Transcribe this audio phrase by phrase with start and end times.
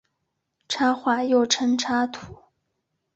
[0.67, 2.35] 插画又称插图。